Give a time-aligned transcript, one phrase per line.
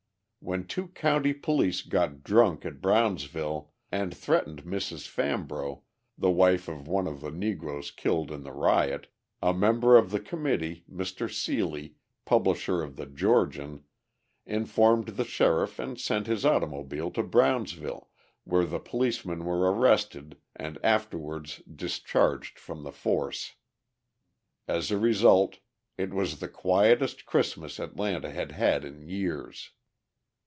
[0.43, 5.07] When two county police got drunk at Brownsville and threatened Mrs.
[5.07, 5.83] Fambro,
[6.17, 9.05] the wife of one of the Negroes killed in the riot,
[9.43, 11.31] a member of the committee, Mr.
[11.31, 11.93] Seeley,
[12.25, 13.83] publisher of the Georgian,
[14.47, 18.09] informed the sheriff and sent his automobile to Brownsville,
[18.43, 23.53] where the policemen were arrested and afterward discharged from the force.
[24.67, 25.59] As a result,
[25.99, 29.69] it was the quietest Christmas Atlanta had had in years.